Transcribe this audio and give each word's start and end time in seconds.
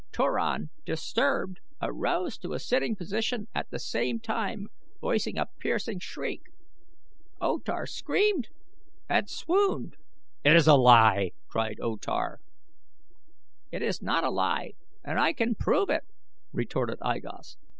Turan, 0.11 0.71
disturbed, 0.83 1.59
arose 1.79 2.35
to 2.39 2.53
a 2.53 2.59
sitting 2.59 2.95
position 2.95 3.47
at 3.53 3.69
the 3.69 3.77
same 3.77 4.19
time 4.19 4.65
voicing 4.99 5.37
a 5.37 5.45
piercing 5.59 5.99
shriek. 5.99 6.41
O 7.39 7.59
Tar 7.59 7.85
screamed 7.85 8.47
and 9.07 9.29
swooned." 9.29 9.97
"It 10.43 10.55
is 10.55 10.65
a 10.65 10.73
lie!" 10.73 11.33
cried 11.47 11.77
O 11.79 11.97
Tar. 11.97 12.39
"It 13.71 13.83
is 13.83 14.01
not 14.01 14.23
a 14.23 14.31
lie 14.31 14.71
and 15.03 15.19
I 15.19 15.33
can 15.33 15.53
prove 15.53 15.91
it," 15.91 16.01
retorted 16.51 16.97
I 17.03 17.19
Gos. 17.19 17.57